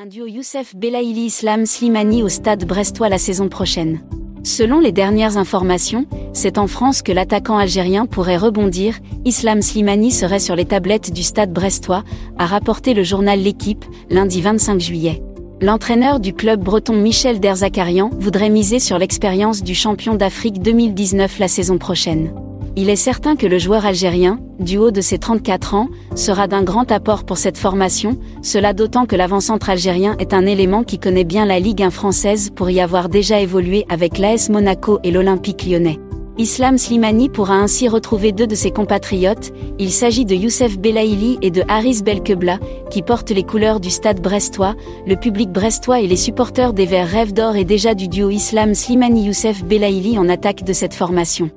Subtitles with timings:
[0.00, 3.98] Un duo Youssef Belaïli Islam Slimani au stade brestois la saison prochaine.
[4.44, 10.38] Selon les dernières informations, c'est en France que l'attaquant algérien pourrait rebondir, Islam Slimani serait
[10.38, 12.04] sur les tablettes du stade brestois,
[12.38, 15.20] a rapporté le journal L'équipe, lundi 25 juillet.
[15.60, 21.48] L'entraîneur du club breton Michel Derzakarian voudrait miser sur l'expérience du champion d'Afrique 2019 la
[21.48, 22.32] saison prochaine.
[22.76, 26.62] Il est certain que le joueur algérien, du haut de ses 34 ans, sera d'un
[26.62, 31.24] grand apport pour cette formation, cela d'autant que l'avant-centre algérien est un élément qui connaît
[31.24, 35.66] bien la Ligue 1 française pour y avoir déjà évolué avec l'AS Monaco et l'Olympique
[35.66, 35.98] lyonnais.
[36.38, 41.50] Islam Slimani pourra ainsi retrouver deux de ses compatriotes, il s'agit de Youssef Belaïli et
[41.50, 42.60] de Haris Belkebla,
[42.92, 47.08] qui portent les couleurs du stade brestois, le public brestois et les supporters des Verts
[47.08, 51.50] Rêves d'Or et déjà du duo Islam Slimani-Youssef Belaïli en attaque de cette formation.